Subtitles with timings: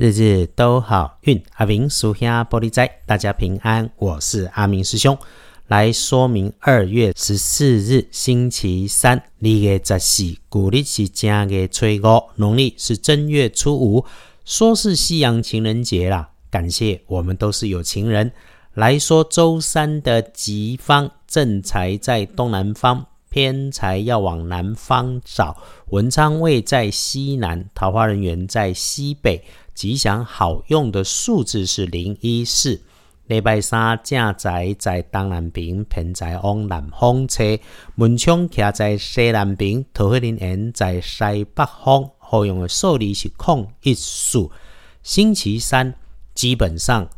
[0.00, 3.90] 日日都好运，阿明属下玻璃仔，大家平安。
[3.98, 5.14] 我是阿明师兄，
[5.66, 14.06] 来说明二月十四日星期三，二月十四，古历是正月初五，农历是正月初五，
[14.46, 16.30] 说是西洋情人节啦。
[16.50, 18.32] 感谢我们都是有情人。
[18.72, 23.04] 来说周三的吉方，正财在东南方。
[23.28, 25.56] 偏财要往南方找，
[25.90, 29.44] 文昌位在西南，桃花人缘在西北，
[29.80, 32.82] 吉祥好用的数字是零一四。
[33.28, 37.58] 礼拜三正财在东南边，偏财往南方车，
[37.94, 44.52] 门窗徛在西南边，桃花人缘在西北方，好用的数字是空一数。
[45.02, 45.94] 星期三
[46.34, 47.08] 基本上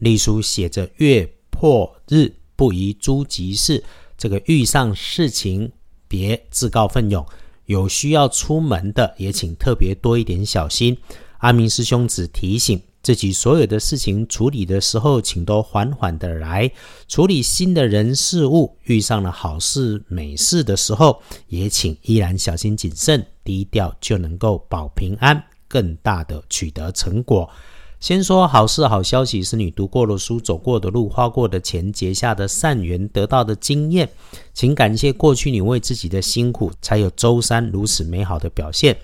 [0.00, 3.82] 隶书写着月破日不宜诸吉事。
[4.18, 5.72] 这个遇上事情
[6.06, 7.24] 别自告奋勇，
[7.64, 10.98] 有需要出门的也请特别多一点小心。
[11.40, 16.70] 阿明师兄只提醒自己，所有的事情处理的时候，请都缓缓的来。
[17.08, 27.48] 处理新的人事物，遇上了好事美事的时候，也请依然小心谨慎，低调就能够保平安，更大的取得成果。
[28.00, 34.08] 先说好事、好消息，是你读过的书、走过的路、花过的钱、结下的善缘、得到的经验，
[34.52, 38.96] 请感谢过去你为自己的辛苦，才有周三如此美好的表现。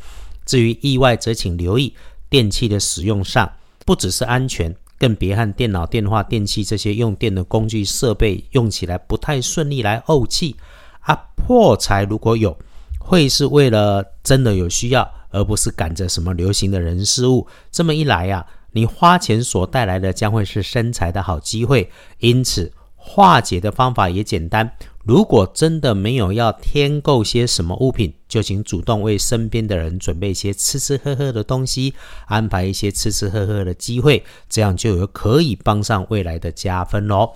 [0.45, 1.93] 至于意外，则请留意
[2.37, 3.51] 电器的使用上，
[3.87, 10.55] 不只是安全，更别和电脑、电话、电器这些用电的工具设备用起来不太顺利来怄气
[11.01, 11.19] 啊。
[11.35, 12.55] 破财如果有，
[12.99, 17.47] 会是为了真的有需要，而不是赶着什么流行的人事物。
[17.73, 18.45] 这么一来呀。
[18.73, 22.71] 你花钱所带来的将会是生财的好机会，因此
[23.09, 24.71] 化解的方法也简单。
[25.05, 31.95] 如果真的没有要添购些什么物品，就请主动为身边的人准备一些吃吃喝喝的东西，
[32.27, 37.31] 安排一些吃吃喝喝的机会，这样就有可以帮上未来的加分喽。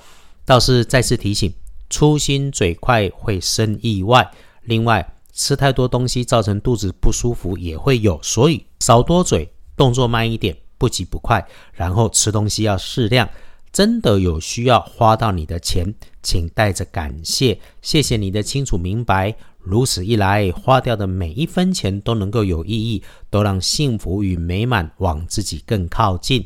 [0.44, 1.54] 倒是再次提醒，
[1.88, 4.28] 粗心嘴快会生意外，
[4.62, 10.56] 另外吃太多东西造成肚子不舒服也会有，所以少多嘴，动作慢一点。
[10.76, 13.28] 不急不快，然后吃东西要适量。
[13.72, 19.34] 真的有需要花到你的钱，请带着感谢，谢谢你的清楚明白。
[19.58, 26.44] 如此一来，花掉的每一分钱都能够有意义，都让幸福与美满往自己更靠近。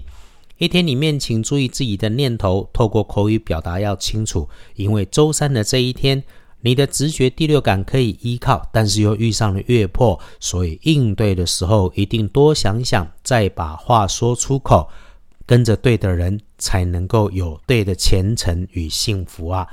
[0.59, 6.23] 一天里面，请注意自己的念头，透过口语表达要清楚，因为周三的这一天。
[6.61, 14.89] 你的直觉、第六感可以依靠，但是又遇上了月破，所以应对的时候一定多想想，再把话说出口，
[15.47, 19.69] 跟着对的人，才能够有对的前程与幸福啊！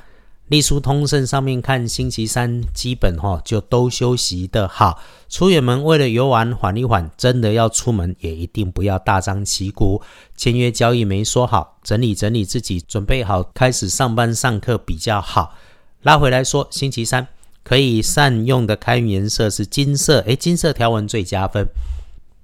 [0.48, 5.00] 隶书通胜上面看，星期三基本哈就都休息的好，
[5.30, 10.02] 出远门为了游玩缓一缓，真的要出门也一定不要大张旗鼓，
[10.36, 15.56] 签约交易没说好，整理整理自己，准备好开始上班上课比较好。
[16.02, 17.26] 拉回来说，星期三
[17.64, 21.66] 可以善用的开运颜色是金色，诶，金色条纹最加分。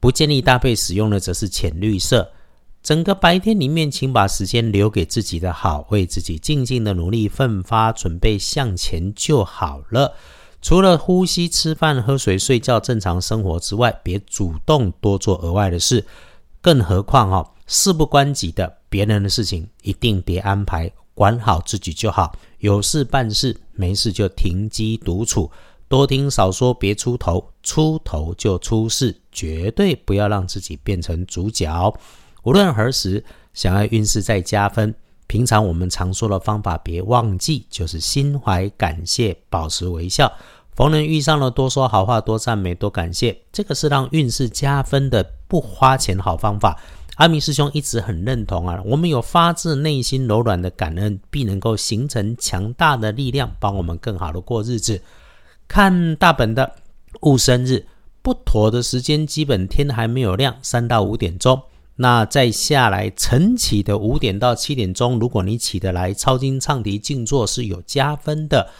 [0.00, 2.30] 不建议搭配使用的则是浅绿色。
[2.88, 10.14] 整个白天里面，请把时间留给自己的好，为自己静静的努力奋发，准备向前就好了。
[10.62, 16.02] 除了呼吸、吃饭、喝水、睡觉正常生活之外，别主动多做额外的事。
[16.62, 20.90] 更何况哈，事不关己的别人的事情，一定别安排。
[21.12, 25.50] 管好自己就好，有事办事，没事就停机独处，
[25.88, 31.92] 多听少说，别出头，出头就出事，绝对不要让自己变成主角。
[32.42, 34.94] 无论何时，想要运势再加分，
[35.26, 40.32] 平常我们常说的方法，别忘记，就是心怀感谢，保持微笑，
[40.74, 46.80] 逢人遇上了多说好话，多赞美，多感谢，这个是让运势加分的不花钱好方法。
[47.16, 55.02] 阿明师兄一直很认同啊，我们有发自内心柔软的感恩，必能够形成强大的力量，帮我们更好的过日子。
[55.66, 56.76] 看大本的
[57.22, 57.84] 戊申日
[58.22, 61.60] 不妥的时间，基本天还没有亮，三到五点钟。
[62.00, 68.70] 那再下来晨起的五点到七点钟，如果你起得来，抄经唱题静坐是有加分的。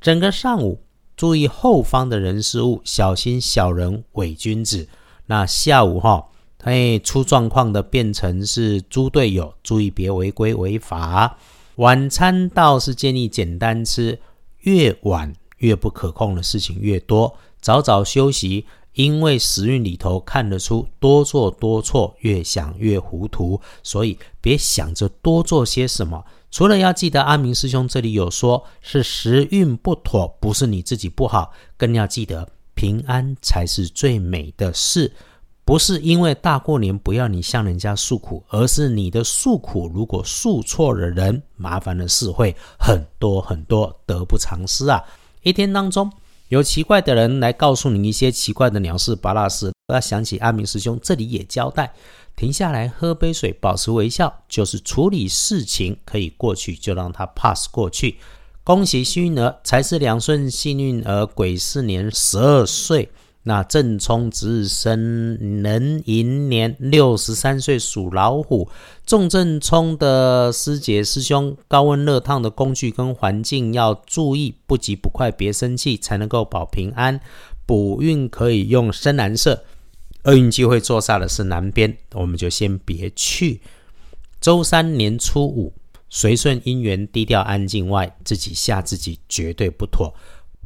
[0.00, 0.82] 整个上午
[1.16, 4.88] 注意后方的人事物，小心小人伪君子。
[5.26, 6.28] 那下午哈。
[6.64, 11.38] 哎，出状况的变成是猪队友，注意别违规违法。
[11.76, 14.18] 晚餐倒是建议简单吃，
[14.62, 18.66] 越晚越不可控的事情越多，早早休息。
[18.98, 26.24] 因为时运里头看得出，多做多错，越想越糊涂，所以别想着多做些什么。
[26.50, 35.12] 除了要记得阿明师兄这里有说，是时运不妥，不是你自己不好，更要记得平安才是最美的事。
[35.64, 45.00] 不是因为大过年不要你向人家诉苦，而是你的诉苦如果诉错了人，麻烦的事会很多很多，得不偿失啊！
[45.42, 46.10] 一天当中
[46.48, 51.92] 有奇怪的人来告诉你一些奇怪的鸟事、巴拉事，要想起阿明师兄这里也交代：
[52.34, 58.18] 停下来喝杯水，保持微笑，就是处理事情可以过去，就让它 pass 过去。
[58.64, 63.10] 恭喜幸运儿，财是两顺幸运儿，癸巳年十二岁。
[63.48, 68.68] 那正冲值日生壬寅年六十三岁属老虎，
[69.06, 77.18] 重正冲的师姐师兄，高温热烫的工具跟环境要注意，不急不快，别生气，才能够保平安。
[77.64, 79.64] 补运可以用深蓝色，
[80.24, 83.62] 厄运机会坐煞的是南边，我们就先别去。
[84.42, 85.72] 周三年初五，
[86.10, 90.12] 随顺姻缘，低调安静外，自己吓自己绝对不妥。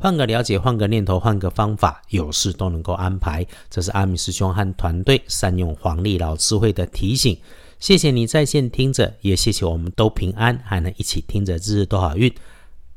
[0.03, 3.47] 换个了解，换个念头，换个方法，有事都能够安排。
[3.71, 7.39] 这是阿米师兄和团队善用黄历老智慧的提醒。
[7.79, 12.35] 谢谢你在线听着，也谢谢我们都平安，还能一起听着日日都好运，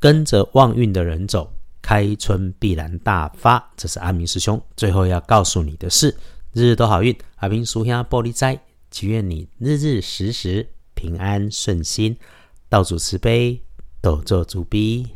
[0.00, 1.48] 跟着旺运的人走，
[1.80, 3.64] 开春必然大发。
[3.76, 6.12] 这是阿明师兄最后要告诉你的事：
[6.54, 7.16] 日日都好运。
[7.36, 8.60] 阿明叔下玻璃斋，
[8.90, 12.16] 祈愿你日日时时平安顺心，
[12.68, 13.60] 道主慈悲，
[14.00, 15.06] 斗做主逼。